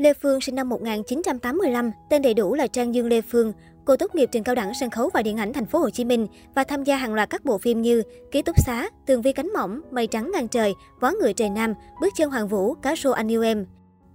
Lê 0.00 0.14
Phương 0.14 0.40
sinh 0.40 0.54
năm 0.54 0.68
1985, 0.68 1.90
tên 2.10 2.22
đầy 2.22 2.34
đủ 2.34 2.54
là 2.54 2.66
Trang 2.66 2.94
Dương 2.94 3.06
Lê 3.06 3.20
Phương. 3.20 3.52
Cô 3.84 3.96
tốt 3.96 4.14
nghiệp 4.14 4.28
trường 4.32 4.42
cao 4.42 4.54
đẳng 4.54 4.74
sân 4.74 4.90
khấu 4.90 5.10
và 5.14 5.22
điện 5.22 5.36
ảnh 5.36 5.52
thành 5.52 5.66
phố 5.66 5.78
Hồ 5.78 5.90
Chí 5.90 6.04
Minh 6.04 6.26
và 6.54 6.64
tham 6.64 6.84
gia 6.84 6.96
hàng 6.96 7.14
loạt 7.14 7.30
các 7.30 7.44
bộ 7.44 7.58
phim 7.58 7.82
như 7.82 8.02
Ký 8.30 8.42
túc 8.42 8.58
xá, 8.58 8.88
Tường 9.06 9.22
vi 9.22 9.32
cánh 9.32 9.52
mỏng, 9.52 9.80
Mây 9.90 10.06
trắng 10.06 10.30
ngang 10.34 10.48
trời, 10.48 10.74
Vó 11.00 11.12
người 11.20 11.32
trời 11.32 11.50
nam, 11.50 11.74
Bước 12.00 12.08
chân 12.16 12.30
hoàng 12.30 12.48
vũ, 12.48 12.74
Cá 12.74 12.96
rô 12.96 13.10
anh 13.10 13.30
yêu 13.30 13.42
em. 13.42 13.66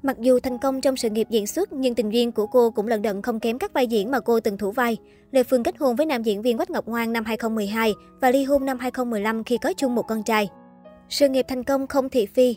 Mặc 0.03 0.17
dù 0.19 0.39
thành 0.39 0.57
công 0.57 0.81
trong 0.81 0.97
sự 0.97 1.09
nghiệp 1.09 1.27
diễn 1.29 1.47
xuất, 1.47 1.73
nhưng 1.73 1.95
tình 1.95 2.09
duyên 2.09 2.31
của 2.31 2.47
cô 2.47 2.71
cũng 2.71 2.87
lần 2.87 3.01
đận 3.01 3.21
không 3.21 3.39
kém 3.39 3.59
các 3.59 3.73
vai 3.73 3.87
diễn 3.87 4.11
mà 4.11 4.19
cô 4.19 4.39
từng 4.39 4.57
thủ 4.57 4.71
vai. 4.71 4.97
Lê 5.31 5.43
Phương 5.43 5.63
kết 5.63 5.77
hôn 5.79 5.95
với 5.95 6.05
nam 6.05 6.23
diễn 6.23 6.41
viên 6.41 6.57
Quách 6.57 6.69
Ngọc 6.69 6.87
Ngoan 6.87 7.13
năm 7.13 7.25
2012 7.25 7.93
và 8.21 8.31
ly 8.31 8.43
hôn 8.43 8.65
năm 8.65 8.79
2015 8.79 9.43
khi 9.43 9.57
có 9.57 9.73
chung 9.77 9.95
một 9.95 10.03
con 10.07 10.23
trai. 10.23 10.49
Sự 11.09 11.29
nghiệp 11.29 11.45
thành 11.49 11.63
công 11.63 11.87
không 11.87 12.09
thị 12.09 12.25
phi, 12.25 12.55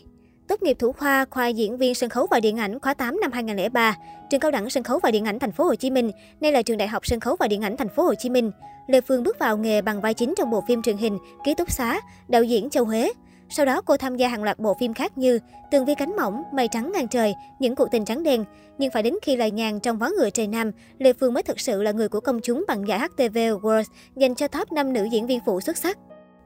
Tốt 0.49 0.63
nghiệp 0.63 0.77
thủ 0.79 0.91
khoa, 0.91 1.25
khoa 1.29 1.47
diễn 1.47 1.77
viên 1.77 1.95
sân 1.95 2.09
khấu 2.09 2.27
và 2.31 2.39
điện 2.39 2.57
ảnh 2.57 2.79
khóa 2.79 2.93
8 2.93 3.19
năm 3.21 3.31
2003, 3.31 3.97
trường 4.29 4.39
cao 4.39 4.51
đẳng 4.51 4.69
sân 4.69 4.83
khấu 4.83 4.99
và 5.03 5.11
điện 5.11 5.25
ảnh 5.25 5.39
thành 5.39 5.51
phố 5.51 5.63
Hồ 5.63 5.75
Chí 5.75 5.91
Minh, 5.91 6.11
nay 6.41 6.51
là 6.51 6.61
trường 6.61 6.77
đại 6.77 6.87
học 6.87 7.05
sân 7.05 7.19
khấu 7.19 7.35
và 7.39 7.47
điện 7.47 7.61
ảnh 7.61 7.77
thành 7.77 7.89
phố 7.89 8.03
Hồ 8.03 8.13
Chí 8.15 8.29
Minh. 8.29 8.51
Lê 8.87 9.01
Phương 9.01 9.23
bước 9.23 9.39
vào 9.39 9.57
nghề 9.57 9.81
bằng 9.81 10.01
vai 10.01 10.13
chính 10.13 10.33
trong 10.37 10.49
bộ 10.49 10.63
phim 10.67 10.81
truyền 10.81 10.97
hình 10.97 11.17
Ký 11.43 11.55
túc 11.55 11.71
xá, 11.71 12.01
đạo 12.27 12.43
diễn 12.43 12.69
Châu 12.69 12.85
Huế. 12.85 13.11
Sau 13.49 13.65
đó 13.65 13.81
cô 13.81 13.97
tham 13.97 14.15
gia 14.15 14.27
hàng 14.27 14.43
loạt 14.43 14.59
bộ 14.59 14.73
phim 14.79 14.93
khác 14.93 15.17
như 15.17 15.39
Tường 15.71 15.85
vi 15.85 15.95
cánh 15.95 16.15
mỏng, 16.15 16.43
Mây 16.53 16.67
trắng 16.71 16.91
ngang 16.93 17.07
trời, 17.07 17.33
Những 17.59 17.75
cuộc 17.75 17.87
tình 17.91 18.05
trắng 18.05 18.23
đen. 18.23 18.45
Nhưng 18.77 18.91
phải 18.91 19.03
đến 19.03 19.13
khi 19.21 19.35
lời 19.35 19.51
nhàn 19.51 19.79
trong 19.79 19.97
Vó 19.97 20.09
ngựa 20.17 20.29
trời 20.29 20.47
Nam, 20.47 20.71
Lê 20.97 21.13
Phương 21.13 21.33
mới 21.33 21.43
thực 21.43 21.59
sự 21.59 21.81
là 21.81 21.91
người 21.91 22.09
của 22.09 22.19
công 22.19 22.39
chúng 22.43 22.65
bằng 22.67 22.87
giải 22.87 22.99
HTV 22.99 23.37
Awards 23.37 23.83
dành 24.15 24.35
cho 24.35 24.47
top 24.47 24.71
5 24.71 24.93
nữ 24.93 25.03
diễn 25.11 25.27
viên 25.27 25.39
phụ 25.45 25.61
xuất 25.61 25.77
sắc. 25.77 25.97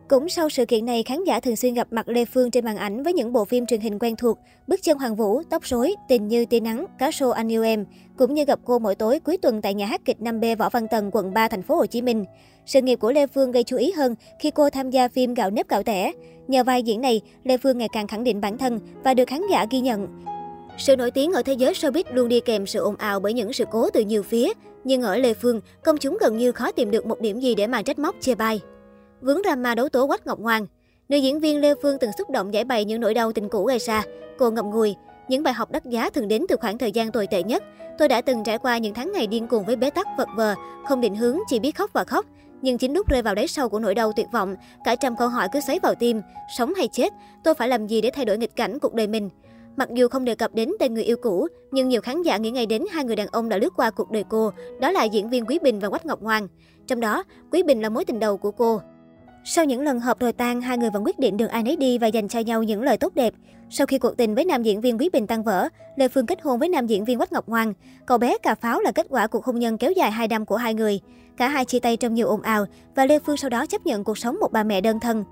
Cũng 0.07 0.29
sau 0.29 0.49
sự 0.49 0.65
kiện 0.65 0.85
này, 0.85 1.03
khán 1.03 1.23
giả 1.23 1.39
thường 1.39 1.55
xuyên 1.55 1.73
gặp 1.73 1.87
mặt 1.91 2.07
Lê 2.07 2.25
Phương 2.25 2.51
trên 2.51 2.65
màn 2.65 2.77
ảnh 2.77 3.03
với 3.03 3.13
những 3.13 3.33
bộ 3.33 3.45
phim 3.45 3.65
truyền 3.65 3.81
hình 3.81 3.99
quen 3.99 4.15
thuộc, 4.15 4.39
Bước 4.67 4.79
chân 4.83 4.97
Hoàng 4.97 5.15
Vũ, 5.15 5.41
Tóc 5.49 5.63
rối, 5.63 5.95
Tình 6.07 6.27
như 6.27 6.45
tia 6.45 6.59
nắng, 6.59 6.85
Cá 6.99 7.11
sô 7.11 7.29
anh 7.29 7.51
yêu 7.51 7.63
em, 7.63 7.85
cũng 8.17 8.33
như 8.33 8.45
gặp 8.45 8.59
cô 8.65 8.79
mỗi 8.79 8.95
tối 8.95 9.19
cuối 9.19 9.37
tuần 9.37 9.61
tại 9.61 9.73
nhà 9.73 9.85
hát 9.85 10.01
kịch 10.05 10.17
5B 10.19 10.55
Võ 10.55 10.69
Văn 10.69 10.87
Tần, 10.91 11.09
quận 11.13 11.33
3, 11.33 11.47
thành 11.47 11.61
phố 11.61 11.75
Hồ 11.75 11.85
Chí 11.85 12.01
Minh. 12.01 12.25
Sự 12.65 12.81
nghiệp 12.81 12.95
của 12.95 13.11
Lê 13.11 13.27
Phương 13.27 13.51
gây 13.51 13.63
chú 13.63 13.77
ý 13.77 13.91
hơn 13.91 14.15
khi 14.39 14.51
cô 14.51 14.69
tham 14.69 14.89
gia 14.89 15.07
phim 15.07 15.33
Gạo 15.33 15.49
nếp 15.49 15.69
gạo 15.69 15.83
tẻ. 15.83 16.11
Nhờ 16.47 16.63
vai 16.63 16.83
diễn 16.83 17.01
này, 17.01 17.21
Lê 17.43 17.57
Phương 17.57 17.77
ngày 17.77 17.89
càng 17.93 18.07
khẳng 18.07 18.23
định 18.23 18.41
bản 18.41 18.57
thân 18.57 18.79
và 19.03 19.13
được 19.13 19.27
khán 19.27 19.41
giả 19.51 19.65
ghi 19.71 19.79
nhận. 19.79 20.07
Sự 20.77 20.95
nổi 20.95 21.11
tiếng 21.11 21.31
ở 21.31 21.43
thế 21.43 21.53
giới 21.53 21.73
showbiz 21.73 22.03
luôn 22.11 22.29
đi 22.29 22.39
kèm 22.39 22.65
sự 22.65 22.79
ồn 22.79 22.95
ào 22.95 23.19
bởi 23.19 23.33
những 23.33 23.53
sự 23.53 23.65
cố 23.71 23.89
từ 23.89 24.01
nhiều 24.01 24.23
phía, 24.23 24.53
nhưng 24.83 25.01
ở 25.01 25.17
Lê 25.17 25.33
Phương, 25.33 25.61
công 25.83 25.97
chúng 25.97 26.17
gần 26.21 26.37
như 26.37 26.51
khó 26.51 26.71
tìm 26.71 26.91
được 26.91 27.05
một 27.05 27.21
điểm 27.21 27.39
gì 27.39 27.55
để 27.55 27.67
mà 27.67 27.81
trách 27.81 27.99
móc 27.99 28.15
chê 28.21 28.35
bai 28.35 28.61
vướng 29.23 29.41
drama 29.43 29.75
đấu 29.75 29.89
tố 29.89 30.07
Quách 30.07 30.27
Ngọc 30.27 30.39
hoàng 30.39 30.65
Nữ 31.09 31.17
diễn 31.17 31.39
viên 31.39 31.61
Lê 31.61 31.73
Phương 31.81 31.97
từng 31.99 32.11
xúc 32.17 32.29
động 32.29 32.53
giải 32.53 32.63
bày 32.63 32.85
những 32.85 33.01
nỗi 33.01 33.13
đau 33.13 33.31
tình 33.31 33.49
cũ 33.49 33.65
gây 33.65 33.79
ra. 33.79 34.03
Cô 34.37 34.51
ngậm 34.51 34.69
ngùi, 34.69 34.95
những 35.27 35.43
bài 35.43 35.53
học 35.53 35.71
đắt 35.71 35.85
giá 35.85 36.09
thường 36.09 36.27
đến 36.27 36.45
từ 36.49 36.55
khoảng 36.55 36.77
thời 36.77 36.91
gian 36.91 37.11
tồi 37.11 37.27
tệ 37.27 37.43
nhất. 37.43 37.63
Tôi 37.97 38.07
đã 38.07 38.21
từng 38.21 38.43
trải 38.43 38.57
qua 38.57 38.77
những 38.77 38.93
tháng 38.93 39.11
ngày 39.11 39.27
điên 39.27 39.47
cuồng 39.47 39.65
với 39.65 39.75
bế 39.75 39.89
tắc 39.89 40.07
vật 40.17 40.27
vờ, 40.35 40.55
không 40.85 41.01
định 41.01 41.15
hướng, 41.15 41.39
chỉ 41.47 41.59
biết 41.59 41.75
khóc 41.75 41.89
và 41.93 42.03
khóc. 42.03 42.25
Nhưng 42.61 42.77
chính 42.77 42.93
lúc 42.93 43.07
rơi 43.07 43.21
vào 43.21 43.35
đáy 43.35 43.47
sâu 43.47 43.69
của 43.69 43.79
nỗi 43.79 43.95
đau 43.95 44.11
tuyệt 44.15 44.27
vọng, 44.33 44.55
cả 44.85 44.95
trăm 44.95 45.15
câu 45.15 45.27
hỏi 45.27 45.47
cứ 45.53 45.59
xoáy 45.59 45.79
vào 45.79 45.95
tim, 45.95 46.21
sống 46.57 46.73
hay 46.73 46.87
chết, 46.87 47.13
tôi 47.43 47.53
phải 47.53 47.67
làm 47.67 47.87
gì 47.87 48.01
để 48.01 48.11
thay 48.13 48.25
đổi 48.25 48.37
nghịch 48.37 48.55
cảnh 48.55 48.79
cuộc 48.79 48.93
đời 48.93 49.07
mình. 49.07 49.29
Mặc 49.75 49.89
dù 49.93 50.07
không 50.07 50.25
đề 50.25 50.35
cập 50.35 50.53
đến 50.53 50.69
tên 50.79 50.93
người 50.93 51.03
yêu 51.03 51.17
cũ, 51.21 51.47
nhưng 51.71 51.89
nhiều 51.89 52.01
khán 52.01 52.21
giả 52.21 52.37
nghĩ 52.37 52.51
ngay 52.51 52.65
đến 52.65 52.85
hai 52.91 53.03
người 53.03 53.15
đàn 53.15 53.27
ông 53.27 53.49
đã 53.49 53.57
lướt 53.57 53.73
qua 53.75 53.91
cuộc 53.91 54.11
đời 54.11 54.23
cô, 54.29 54.51
đó 54.79 54.91
là 54.91 55.03
diễn 55.03 55.29
viên 55.29 55.45
Quý 55.45 55.59
Bình 55.59 55.79
và 55.79 55.89
Quách 55.89 56.05
Ngọc 56.05 56.21
hoàng 56.21 56.47
Trong 56.87 56.99
đó, 56.99 57.23
Quý 57.51 57.63
Bình 57.63 57.81
là 57.81 57.89
mối 57.89 58.05
tình 58.05 58.19
đầu 58.19 58.37
của 58.37 58.51
cô. 58.51 58.81
Sau 59.45 59.65
những 59.65 59.81
lần 59.81 59.99
hợp 59.99 60.19
rồi 60.19 60.33
tan, 60.33 60.61
hai 60.61 60.77
người 60.77 60.89
vẫn 60.89 61.03
quyết 61.05 61.19
định 61.19 61.37
được 61.37 61.47
ai 61.47 61.63
nấy 61.63 61.75
đi 61.75 61.97
và 61.97 62.07
dành 62.07 62.27
cho 62.27 62.39
nhau 62.39 62.63
những 62.63 62.81
lời 62.81 62.97
tốt 62.97 63.15
đẹp. 63.15 63.33
Sau 63.69 63.87
khi 63.87 63.97
cuộc 63.97 64.17
tình 64.17 64.35
với 64.35 64.45
nam 64.45 64.63
diễn 64.63 64.81
viên 64.81 64.97
Quý 64.97 65.09
Bình 65.13 65.27
tan 65.27 65.43
vỡ, 65.43 65.69
Lê 65.95 66.07
Phương 66.07 66.25
kết 66.25 66.41
hôn 66.41 66.59
với 66.59 66.69
nam 66.69 66.87
diễn 66.87 67.05
viên 67.05 67.17
Quách 67.17 67.31
Ngọc 67.31 67.47
Ngoan. 67.47 67.73
Cậu 68.05 68.17
bé 68.17 68.37
cà 68.37 68.55
pháo 68.55 68.79
là 68.79 68.91
kết 68.91 69.05
quả 69.09 69.27
cuộc 69.27 69.45
hôn 69.45 69.59
nhân 69.59 69.77
kéo 69.77 69.91
dài 69.91 70.11
2 70.11 70.27
năm 70.27 70.45
của 70.45 70.55
hai 70.55 70.73
người. 70.73 70.99
Cả 71.37 71.47
hai 71.47 71.65
chia 71.65 71.79
tay 71.79 71.97
trong 71.97 72.13
nhiều 72.13 72.27
ồn 72.27 72.41
ào 72.41 72.65
và 72.95 73.05
Lê 73.05 73.19
Phương 73.19 73.37
sau 73.37 73.49
đó 73.49 73.65
chấp 73.65 73.85
nhận 73.85 74.03
cuộc 74.03 74.17
sống 74.17 74.37
một 74.39 74.51
bà 74.51 74.63
mẹ 74.63 74.81
đơn 74.81 74.99
thân. 74.99 75.23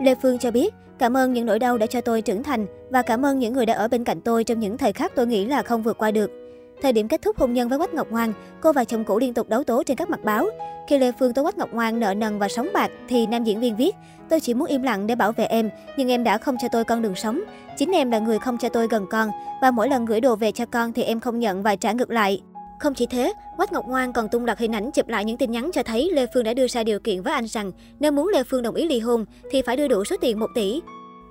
Lê 0.00 0.14
Phương 0.22 0.38
cho 0.38 0.50
biết, 0.50 0.74
cảm 0.98 1.16
ơn 1.16 1.32
những 1.32 1.46
nỗi 1.46 1.58
đau 1.58 1.78
đã 1.78 1.86
cho 1.86 2.00
tôi 2.00 2.22
trưởng 2.22 2.42
thành 2.42 2.66
và 2.90 3.02
cảm 3.02 3.26
ơn 3.26 3.38
những 3.38 3.52
người 3.52 3.66
đã 3.66 3.74
ở 3.74 3.88
bên 3.88 4.04
cạnh 4.04 4.20
tôi 4.20 4.44
trong 4.44 4.60
những 4.60 4.78
thời 4.78 4.92
khắc 4.92 5.14
tôi 5.14 5.26
nghĩ 5.26 5.44
là 5.44 5.62
không 5.62 5.82
vượt 5.82 5.98
qua 5.98 6.10
được. 6.10 6.39
Thời 6.82 6.92
điểm 6.92 7.08
kết 7.08 7.22
thúc 7.22 7.38
hôn 7.38 7.52
nhân 7.52 7.68
với 7.68 7.78
Quách 7.78 7.94
Ngọc 7.94 8.10
Ngoan, 8.10 8.32
cô 8.60 8.72
và 8.72 8.84
chồng 8.84 9.04
cũ 9.04 9.18
liên 9.18 9.34
tục 9.34 9.48
đấu 9.48 9.64
tố 9.64 9.82
trên 9.82 9.96
các 9.96 10.10
mặt 10.10 10.20
báo. 10.24 10.46
Khi 10.88 10.98
Lê 10.98 11.12
Phương 11.18 11.34
tố 11.34 11.42
Quách 11.42 11.58
Ngọc 11.58 11.68
Ngoan 11.72 12.00
nợ 12.00 12.14
nần 12.14 12.38
và 12.38 12.48
sống 12.48 12.68
bạc, 12.74 12.90
thì 13.08 13.26
nam 13.26 13.44
diễn 13.44 13.60
viên 13.60 13.76
viết, 13.76 13.94
tôi 14.28 14.40
chỉ 14.40 14.54
muốn 14.54 14.68
im 14.68 14.82
lặng 14.82 15.06
để 15.06 15.14
bảo 15.14 15.32
vệ 15.32 15.44
em, 15.44 15.70
nhưng 15.96 16.10
em 16.10 16.24
đã 16.24 16.38
không 16.38 16.56
cho 16.62 16.68
tôi 16.72 16.84
con 16.84 17.02
đường 17.02 17.14
sống. 17.14 17.40
Chính 17.76 17.92
em 17.92 18.10
là 18.10 18.18
người 18.18 18.38
không 18.38 18.58
cho 18.58 18.68
tôi 18.68 18.88
gần 18.88 19.06
con, 19.10 19.30
và 19.62 19.70
mỗi 19.70 19.88
lần 19.88 20.04
gửi 20.04 20.20
đồ 20.20 20.36
về 20.36 20.52
cho 20.52 20.66
con 20.66 20.92
thì 20.92 21.02
em 21.02 21.20
không 21.20 21.38
nhận 21.38 21.62
và 21.62 21.76
trả 21.76 21.92
ngược 21.92 22.10
lại. 22.10 22.40
Không 22.80 22.94
chỉ 22.94 23.06
thế, 23.06 23.32
Quách 23.56 23.72
Ngọc 23.72 23.84
Ngoan 23.88 24.12
còn 24.12 24.28
tung 24.28 24.46
đặt 24.46 24.58
hình 24.58 24.72
ảnh 24.72 24.90
chụp 24.90 25.08
lại 25.08 25.24
những 25.24 25.36
tin 25.36 25.50
nhắn 25.50 25.70
cho 25.72 25.82
thấy 25.82 26.10
Lê 26.12 26.26
Phương 26.34 26.44
đã 26.44 26.54
đưa 26.54 26.66
ra 26.68 26.84
điều 26.84 26.98
kiện 27.00 27.22
với 27.22 27.32
anh 27.32 27.46
rằng 27.46 27.72
nếu 28.00 28.12
muốn 28.12 28.28
Lê 28.28 28.42
Phương 28.42 28.62
đồng 28.62 28.74
ý 28.74 28.86
ly 28.86 28.98
hôn 28.98 29.24
thì 29.50 29.62
phải 29.62 29.76
đưa 29.76 29.88
đủ 29.88 30.04
số 30.04 30.16
tiền 30.20 30.40
1 30.40 30.46
tỷ. 30.54 30.80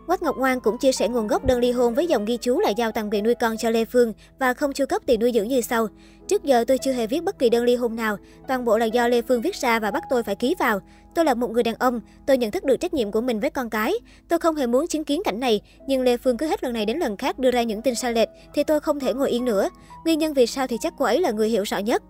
Quách 0.09 0.23
Ngọc 0.23 0.37
Ngoan 0.37 0.59
cũng 0.59 0.77
chia 0.77 0.91
sẻ 0.91 1.07
nguồn 1.07 1.27
gốc 1.27 1.45
đơn 1.45 1.59
ly 1.59 1.71
hôn 1.71 1.93
với 1.93 2.07
dòng 2.07 2.25
ghi 2.25 2.37
chú 2.37 2.59
là 2.59 2.69
giao 2.69 2.91
toàn 2.91 3.09
quyền 3.11 3.23
nuôi 3.23 3.35
con 3.35 3.57
cho 3.57 3.69
Lê 3.69 3.85
Phương 3.85 4.13
và 4.39 4.53
không 4.53 4.73
chu 4.73 4.85
cấp 4.85 5.01
tiền 5.05 5.19
nuôi 5.19 5.31
dưỡng 5.33 5.47
như 5.47 5.61
sau. 5.61 5.87
Trước 6.27 6.43
giờ 6.43 6.63
tôi 6.67 6.77
chưa 6.77 6.91
hề 6.91 7.07
viết 7.07 7.23
bất 7.23 7.39
kỳ 7.39 7.49
đơn 7.49 7.63
ly 7.63 7.75
hôn 7.75 7.95
nào, 7.95 8.17
toàn 8.47 8.65
bộ 8.65 8.77
là 8.77 8.85
do 8.85 9.07
Lê 9.07 9.21
Phương 9.21 9.41
viết 9.41 9.55
ra 9.55 9.79
và 9.79 9.91
bắt 9.91 10.03
tôi 10.09 10.23
phải 10.23 10.35
ký 10.35 10.55
vào. 10.59 10.79
Tôi 11.15 11.25
là 11.25 11.33
một 11.33 11.51
người 11.51 11.63
đàn 11.63 11.75
ông, 11.75 12.01
tôi 12.25 12.37
nhận 12.37 12.51
thức 12.51 12.63
được 12.63 12.77
trách 12.77 12.93
nhiệm 12.93 13.11
của 13.11 13.21
mình 13.21 13.39
với 13.39 13.49
con 13.49 13.69
cái. 13.69 13.93
Tôi 14.27 14.39
không 14.39 14.55
hề 14.55 14.67
muốn 14.67 14.87
chứng 14.87 15.03
kiến 15.03 15.21
cảnh 15.25 15.39
này, 15.39 15.61
nhưng 15.87 16.01
Lê 16.01 16.17
Phương 16.17 16.37
cứ 16.37 16.47
hết 16.47 16.63
lần 16.63 16.73
này 16.73 16.85
đến 16.85 16.97
lần 16.97 17.17
khác 17.17 17.39
đưa 17.39 17.51
ra 17.51 17.63
những 17.63 17.81
tin 17.81 17.95
sai 17.95 18.13
lệch 18.13 18.29
thì 18.53 18.63
tôi 18.63 18.79
không 18.79 18.99
thể 18.99 19.13
ngồi 19.13 19.29
yên 19.29 19.45
nữa. 19.45 19.69
Nguyên 20.05 20.19
nhân 20.19 20.33
vì 20.33 20.47
sao 20.47 20.67
thì 20.67 20.77
chắc 20.81 20.93
cô 20.97 21.05
ấy 21.05 21.21
là 21.21 21.31
người 21.31 21.49
hiểu 21.49 21.63
rõ 21.63 21.77
nhất. 21.77 22.03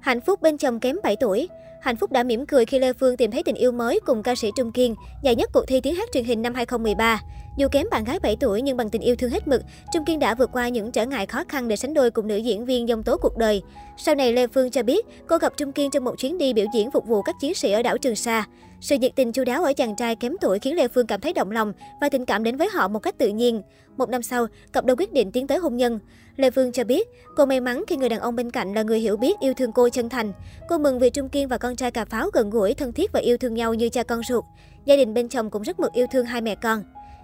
Hạnh 0.00 0.20
phúc 0.20 0.42
bên 0.42 0.58
chồng 0.58 0.80
kém 0.80 0.96
7 1.02 1.16
tuổi. 1.16 1.48
Hạnh 1.80 1.96
phúc 1.96 2.12
đã 2.12 2.22
mỉm 2.22 2.46
cười 2.46 2.64
khi 2.64 2.78
Lê 2.78 2.92
Phương 2.92 3.16
tìm 3.16 3.30
thấy 3.30 3.42
tình 3.42 3.54
yêu 3.54 3.72
mới 3.72 4.00
cùng 4.06 4.22
ca 4.22 4.34
sĩ 4.34 4.50
Trung 4.56 4.72
Kiên, 4.72 4.94
giải 5.22 5.34
nhất 5.34 5.50
cuộc 5.52 5.64
thi 5.68 5.80
tiếng 5.80 5.94
hát 5.94 6.08
truyền 6.12 6.24
hình 6.24 6.42
năm 6.42 6.54
2013. 6.54 7.20
Dù 7.56 7.68
kém 7.72 7.86
bạn 7.90 8.04
gái 8.04 8.18
7 8.22 8.36
tuổi 8.40 8.62
nhưng 8.62 8.76
bằng 8.76 8.90
tình 8.90 9.02
yêu 9.02 9.16
thương 9.16 9.30
hết 9.30 9.48
mực, 9.48 9.62
Trung 9.92 10.04
Kiên 10.04 10.18
đã 10.18 10.34
vượt 10.34 10.50
qua 10.52 10.68
những 10.68 10.92
trở 10.92 11.06
ngại 11.06 11.26
khó 11.26 11.44
khăn 11.48 11.68
để 11.68 11.76
sánh 11.76 11.94
đôi 11.94 12.10
cùng 12.10 12.26
nữ 12.28 12.36
diễn 12.36 12.64
viên 12.64 12.86
dông 12.86 13.02
tố 13.02 13.16
cuộc 13.16 13.36
đời. 13.36 13.62
Sau 13.96 14.14
này 14.14 14.32
Lê 14.32 14.46
Phương 14.46 14.70
cho 14.70 14.82
biết, 14.82 15.06
cô 15.26 15.38
gặp 15.38 15.52
Trung 15.56 15.72
Kiên 15.72 15.90
trong 15.90 16.04
một 16.04 16.14
chuyến 16.18 16.38
đi 16.38 16.52
biểu 16.52 16.66
diễn 16.74 16.90
phục 16.90 17.06
vụ 17.06 17.22
các 17.22 17.34
chiến 17.40 17.54
sĩ 17.54 17.72
ở 17.72 17.82
đảo 17.82 17.98
Trường 17.98 18.16
Sa. 18.16 18.44
Sự 18.80 18.96
nhiệt 18.98 19.12
tình 19.16 19.32
chu 19.32 19.44
đáo 19.44 19.64
ở 19.64 19.72
chàng 19.72 19.96
trai 19.96 20.16
kém 20.16 20.36
tuổi 20.40 20.58
khiến 20.58 20.76
Lê 20.76 20.88
Phương 20.88 21.06
cảm 21.06 21.20
thấy 21.20 21.32
động 21.32 21.50
lòng 21.50 21.72
và 22.00 22.08
tình 22.08 22.24
cảm 22.24 22.44
đến 22.44 22.56
với 22.56 22.68
họ 22.68 22.88
một 22.88 22.98
cách 22.98 23.18
tự 23.18 23.28
nhiên. 23.28 23.62
Một 23.96 24.08
năm 24.08 24.22
sau, 24.22 24.46
cặp 24.72 24.84
đôi 24.84 24.96
quyết 24.96 25.12
định 25.12 25.32
tiến 25.32 25.46
tới 25.46 25.58
hôn 25.58 25.76
nhân. 25.76 25.98
Lê 26.36 26.50
Phương 26.50 26.72
cho 26.72 26.84
biết, 26.84 27.08
cô 27.36 27.46
may 27.46 27.60
mắn 27.60 27.84
khi 27.86 27.96
người 27.96 28.08
đàn 28.08 28.20
ông 28.20 28.36
bên 28.36 28.50
cạnh 28.50 28.74
là 28.74 28.82
người 28.82 29.00
hiểu 29.00 29.16
biết, 29.16 29.40
yêu 29.40 29.54
thương 29.54 29.72
cô 29.72 29.88
chân 29.88 30.08
thành. 30.08 30.32
Cô 30.68 30.78
mừng 30.78 30.98
vì 30.98 31.10
Trung 31.10 31.28
Kiên 31.28 31.48
và 31.48 31.58
con 31.58 31.76
trai 31.76 31.90
cà 31.90 32.04
pháo 32.04 32.30
gần 32.32 32.50
gũi, 32.50 32.74
thân 32.74 32.92
thiết 32.92 33.12
và 33.12 33.20
yêu 33.20 33.36
thương 33.36 33.54
nhau 33.54 33.74
như 33.74 33.88
cha 33.88 34.02
con 34.02 34.20
ruột. 34.28 34.44
Gia 34.84 34.96
đình 34.96 35.14
bên 35.14 35.28
chồng 35.28 35.50
cũng 35.50 35.62
rất 35.62 35.80
mực 35.80 35.92
yêu 35.92 36.06
thương 36.12 36.26
hai 36.26 36.40
mẹ 36.40 36.54
con. 36.54 36.82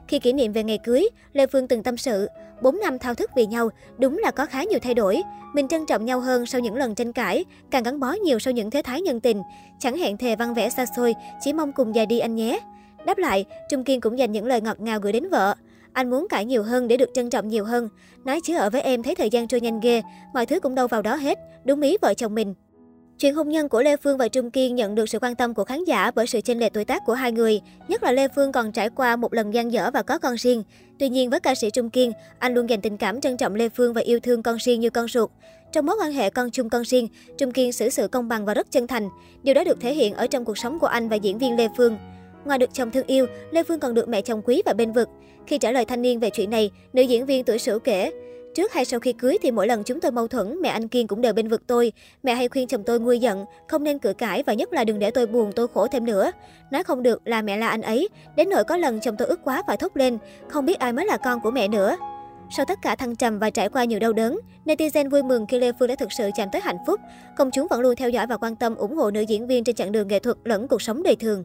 Khi 0.08 0.18
kỷ 0.18 0.32
niệm 0.32 0.52
về 0.52 0.64
ngày 0.64 0.78
cưới, 0.78 1.08
Lê 1.32 1.46
Phương 1.46 1.68
từng 1.68 1.82
tâm 1.82 1.96
sự, 1.96 2.28
4 2.62 2.80
năm 2.80 2.98
thao 2.98 3.14
thức 3.14 3.30
vì 3.36 3.46
nhau, 3.46 3.68
đúng 3.98 4.18
là 4.18 4.30
có 4.30 4.46
khá 4.46 4.62
nhiều 4.64 4.78
thay 4.82 4.94
đổi. 4.94 5.22
Mình 5.54 5.68
trân 5.68 5.86
trọng 5.86 6.04
nhau 6.04 6.20
hơn 6.20 6.46
sau 6.46 6.60
những 6.60 6.74
lần 6.74 6.94
tranh 6.94 7.12
cãi, 7.12 7.44
càng 7.70 7.82
gắn 7.82 8.00
bó 8.00 8.12
nhiều 8.12 8.38
sau 8.38 8.52
những 8.52 8.70
thế 8.70 8.82
thái 8.82 9.00
nhân 9.00 9.20
tình. 9.20 9.42
Chẳng 9.78 9.96
hẹn 9.96 10.16
thề 10.16 10.36
văn 10.36 10.54
vẽ 10.54 10.70
xa 10.70 10.86
xôi, 10.96 11.14
chỉ 11.40 11.52
mong 11.52 11.72
cùng 11.72 11.94
già 11.94 12.04
đi 12.04 12.18
anh 12.18 12.34
nhé. 12.34 12.60
Đáp 13.06 13.18
lại, 13.18 13.44
Trung 13.70 13.84
Kiên 13.84 14.00
cũng 14.00 14.18
dành 14.18 14.32
những 14.32 14.46
lời 14.46 14.60
ngọt 14.60 14.80
ngào 14.80 15.00
gửi 15.00 15.12
đến 15.12 15.28
vợ. 15.30 15.54
Anh 15.92 16.10
muốn 16.10 16.26
cãi 16.28 16.44
nhiều 16.44 16.62
hơn 16.62 16.88
để 16.88 16.96
được 16.96 17.10
trân 17.14 17.30
trọng 17.30 17.48
nhiều 17.48 17.64
hơn. 17.64 17.88
Nói 18.24 18.40
chứ 18.44 18.56
ở 18.56 18.70
với 18.70 18.80
em 18.80 19.02
thấy 19.02 19.14
thời 19.14 19.30
gian 19.30 19.48
trôi 19.48 19.60
nhanh 19.60 19.80
ghê, 19.80 20.02
mọi 20.34 20.46
thứ 20.46 20.60
cũng 20.60 20.74
đâu 20.74 20.86
vào 20.86 21.02
đó 21.02 21.16
hết. 21.16 21.38
Đúng 21.64 21.80
ý 21.80 21.96
vợ 22.02 22.14
chồng 22.14 22.34
mình. 22.34 22.54
Chuyện 23.18 23.34
hôn 23.34 23.48
nhân 23.48 23.68
của 23.68 23.82
Lê 23.82 23.96
Phương 23.96 24.18
và 24.18 24.28
Trung 24.28 24.50
Kiên 24.50 24.74
nhận 24.74 24.94
được 24.94 25.08
sự 25.08 25.18
quan 25.18 25.34
tâm 25.34 25.54
của 25.54 25.64
khán 25.64 25.84
giả 25.84 26.10
bởi 26.10 26.26
sự 26.26 26.40
chênh 26.40 26.58
lệch 26.58 26.72
tuổi 26.72 26.84
tác 26.84 27.02
của 27.06 27.12
hai 27.12 27.32
người, 27.32 27.60
nhất 27.88 28.02
là 28.02 28.12
Lê 28.12 28.28
Phương 28.28 28.52
còn 28.52 28.72
trải 28.72 28.90
qua 28.90 29.16
một 29.16 29.34
lần 29.34 29.54
gian 29.54 29.72
dở 29.72 29.90
và 29.94 30.02
có 30.02 30.18
con 30.18 30.34
riêng. 30.34 30.62
Tuy 30.98 31.08
nhiên 31.08 31.30
với 31.30 31.40
ca 31.40 31.54
sĩ 31.54 31.70
Trung 31.70 31.90
Kiên, 31.90 32.12
anh 32.38 32.54
luôn 32.54 32.70
dành 32.70 32.80
tình 32.80 32.96
cảm 32.96 33.20
trân 33.20 33.36
trọng 33.36 33.54
Lê 33.54 33.68
Phương 33.68 33.92
và 33.92 34.00
yêu 34.00 34.20
thương 34.20 34.42
con 34.42 34.56
riêng 34.56 34.80
như 34.80 34.90
con 34.90 35.08
ruột. 35.08 35.30
Trong 35.72 35.86
mối 35.86 35.96
quan 36.00 36.12
hệ 36.12 36.30
con 36.30 36.50
chung 36.50 36.68
con 36.68 36.82
riêng, 36.84 37.08
Trung 37.38 37.52
Kiên 37.52 37.72
xử 37.72 37.88
sự 37.88 38.08
công 38.08 38.28
bằng 38.28 38.44
và 38.44 38.54
rất 38.54 38.70
chân 38.70 38.86
thành. 38.86 39.08
Điều 39.42 39.54
đó 39.54 39.64
được 39.64 39.80
thể 39.80 39.94
hiện 39.94 40.14
ở 40.14 40.26
trong 40.26 40.44
cuộc 40.44 40.58
sống 40.58 40.78
của 40.78 40.86
anh 40.86 41.08
và 41.08 41.16
diễn 41.16 41.38
viên 41.38 41.56
Lê 41.56 41.68
Phương. 41.76 41.96
Ngoài 42.44 42.58
được 42.58 42.70
chồng 42.72 42.90
thương 42.90 43.06
yêu, 43.06 43.26
Lê 43.50 43.62
Phương 43.62 43.80
còn 43.80 43.94
được 43.94 44.08
mẹ 44.08 44.22
chồng 44.22 44.42
quý 44.44 44.62
và 44.66 44.72
bên 44.72 44.92
vực. 44.92 45.08
Khi 45.46 45.58
trả 45.58 45.72
lời 45.72 45.84
thanh 45.84 46.02
niên 46.02 46.20
về 46.20 46.30
chuyện 46.30 46.50
này, 46.50 46.70
nữ 46.92 47.02
diễn 47.02 47.26
viên 47.26 47.44
tuổi 47.44 47.58
sửu 47.58 47.78
kể, 47.78 48.10
Trước 48.54 48.72
hay 48.72 48.84
sau 48.84 49.00
khi 49.00 49.12
cưới 49.12 49.38
thì 49.42 49.50
mỗi 49.50 49.66
lần 49.66 49.84
chúng 49.84 50.00
tôi 50.00 50.12
mâu 50.12 50.28
thuẫn, 50.28 50.60
mẹ 50.62 50.68
anh 50.68 50.88
Kiên 50.88 51.06
cũng 51.06 51.20
đều 51.20 51.32
bên 51.32 51.48
vực 51.48 51.62
tôi. 51.66 51.92
Mẹ 52.22 52.34
hay 52.34 52.48
khuyên 52.48 52.68
chồng 52.68 52.82
tôi 52.84 53.00
nguôi 53.00 53.18
giận, 53.18 53.44
không 53.68 53.84
nên 53.84 53.98
cự 53.98 54.12
cãi 54.12 54.42
và 54.46 54.54
nhất 54.54 54.72
là 54.72 54.84
đừng 54.84 54.98
để 54.98 55.10
tôi 55.10 55.26
buồn, 55.26 55.52
tôi 55.52 55.68
khổ 55.74 55.86
thêm 55.86 56.04
nữa. 56.04 56.30
Nói 56.70 56.84
không 56.84 57.02
được 57.02 57.22
là 57.24 57.42
mẹ 57.42 57.56
la 57.56 57.68
anh 57.68 57.82
ấy. 57.82 58.08
Đến 58.36 58.48
nỗi 58.50 58.64
có 58.64 58.76
lần 58.76 59.00
chồng 59.00 59.16
tôi 59.18 59.28
ức 59.28 59.40
quá 59.44 59.62
phải 59.66 59.76
thốt 59.76 59.96
lên, 59.96 60.18
không 60.48 60.66
biết 60.66 60.78
ai 60.78 60.92
mới 60.92 61.06
là 61.06 61.16
con 61.16 61.40
của 61.40 61.50
mẹ 61.50 61.68
nữa. 61.68 61.96
Sau 62.56 62.66
tất 62.68 62.78
cả 62.82 62.96
thăng 62.96 63.16
trầm 63.16 63.38
và 63.38 63.50
trải 63.50 63.68
qua 63.68 63.84
nhiều 63.84 63.98
đau 63.98 64.12
đớn, 64.12 64.38
netizen 64.64 65.10
vui 65.10 65.22
mừng 65.22 65.46
khi 65.46 65.58
Lê 65.58 65.72
Phương 65.78 65.88
đã 65.88 65.94
thực 65.94 66.12
sự 66.12 66.30
chạm 66.36 66.48
tới 66.52 66.60
hạnh 66.64 66.78
phúc. 66.86 67.00
Công 67.36 67.50
chúng 67.50 67.66
vẫn 67.70 67.80
luôn 67.80 67.96
theo 67.96 68.10
dõi 68.10 68.26
và 68.26 68.36
quan 68.36 68.56
tâm 68.56 68.74
ủng 68.74 68.96
hộ 68.96 69.10
nữ 69.10 69.20
diễn 69.20 69.46
viên 69.46 69.64
trên 69.64 69.76
chặng 69.76 69.92
đường 69.92 70.08
nghệ 70.08 70.18
thuật 70.18 70.36
lẫn 70.44 70.68
cuộc 70.68 70.82
sống 70.82 71.02
đời 71.02 71.16
thường. 71.16 71.44